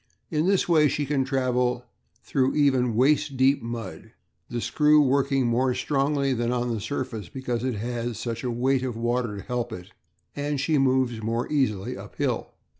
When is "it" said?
7.63-7.75, 9.71-9.91